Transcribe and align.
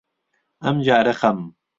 ئەمجارە 0.65 1.13
خەم 1.21 1.39